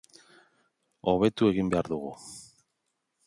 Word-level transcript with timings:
Hobetu 1.11 1.51
egin 1.51 1.69
behar 1.75 1.91
dugu. 1.95 2.11